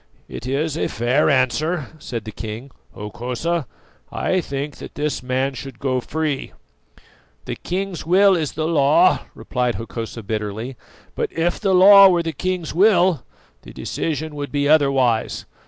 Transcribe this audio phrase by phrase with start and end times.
[0.27, 2.71] "It is a fair answer," said the king.
[2.95, 3.67] "Hokosa,
[4.11, 6.53] I think that this man should go free."
[7.45, 10.75] "The king's will is the law," replied Hokosa bitterly;
[11.13, 13.21] "but if the law were the king's will,
[13.61, 15.45] the decision would be otherwise.